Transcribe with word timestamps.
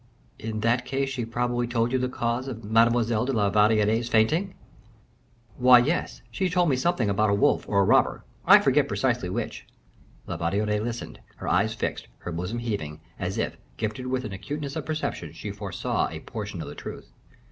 "In 0.39 0.61
that 0.61 0.83
case, 0.83 1.09
she 1.09 1.25
probably 1.25 1.67
told 1.67 1.91
you 1.91 1.99
the 1.99 2.09
cause 2.09 2.47
of 2.47 2.63
Mademoiselle 2.63 3.23
de 3.23 3.33
la 3.33 3.51
Valliere's 3.51 4.09
fainting?" 4.09 4.55
"Why, 5.57 5.77
yes; 5.77 6.23
she 6.31 6.49
told 6.49 6.69
me 6.69 6.75
something 6.75 7.07
about 7.07 7.29
a 7.29 7.35
wolf 7.35 7.69
or 7.69 7.81
a 7.81 7.85
robber. 7.85 8.23
I 8.47 8.57
forget 8.61 8.87
precisely 8.87 9.29
which." 9.29 9.67
La 10.25 10.37
Valliere 10.37 10.81
listened, 10.81 11.19
her 11.35 11.47
eyes 11.47 11.75
fixed, 11.75 12.07
her 12.17 12.31
bosom 12.31 12.57
heaving, 12.57 12.99
as 13.19 13.37
if, 13.37 13.57
gifted 13.77 14.07
with 14.07 14.25
an 14.25 14.33
acuteness 14.33 14.75
of 14.75 14.87
perception, 14.87 15.33
she 15.33 15.51
foresaw 15.51 16.09
a 16.09 16.21
portion 16.21 16.63
of 16.63 16.67
the 16.67 16.73
truth. 16.73 17.11